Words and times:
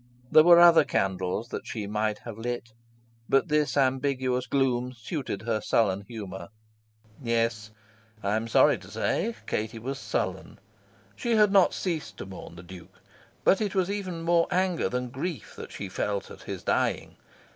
There 0.31 0.43
were 0.43 0.59
other 0.59 0.83
candles 0.83 1.49
that 1.49 1.67
she 1.67 1.85
might 1.85 2.17
have 2.25 2.39
lit, 2.39 2.73
but 3.29 3.49
this 3.49 3.77
ambiguous 3.77 4.47
gloom 4.47 4.93
suited 4.93 5.43
her 5.43 5.61
sullen 5.61 6.05
humour. 6.07 6.49
Yes, 7.21 7.69
I 8.23 8.35
am 8.35 8.47
sorry 8.47 8.79
to 8.79 8.89
say, 8.89 9.35
Katie 9.45 9.77
was 9.77 9.99
sullen. 9.99 10.57
She 11.15 11.35
had 11.35 11.51
not 11.51 11.71
ceased 11.75 12.17
to 12.17 12.25
mourn 12.25 12.55
the 12.55 12.63
Duke; 12.63 12.99
but 13.43 13.61
it 13.61 13.75
was 13.75 13.91
even 13.91 14.23
more 14.23 14.47
anger 14.49 14.89
than 14.89 15.11
grief 15.11 15.55
that 15.55 15.71
she 15.71 15.87
felt 15.87 16.31
at 16.31 16.41
his 16.49 16.63
dying. 16.63 17.17